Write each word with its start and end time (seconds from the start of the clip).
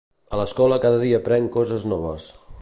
A 0.35 0.39
l'escola 0.39 0.79
cada 0.85 1.01
dia 1.03 1.19
aprenc 1.23 1.53
coses 1.59 1.87
noves 1.93 2.33